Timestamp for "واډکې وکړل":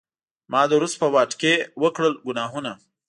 1.13-2.13